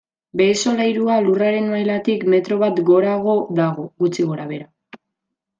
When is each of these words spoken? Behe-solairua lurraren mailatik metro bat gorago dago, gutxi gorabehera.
Behe-solairua 0.39 1.17
lurraren 1.25 1.69
mailatik 1.75 2.25
metro 2.35 2.59
bat 2.65 2.83
gorago 2.89 3.39
dago, 3.63 3.89
gutxi 4.07 4.27
gorabehera. 4.33 5.03